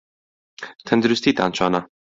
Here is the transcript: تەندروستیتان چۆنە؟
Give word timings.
تەندروستیتان 0.87 1.49
چۆنە؟ 1.57 1.81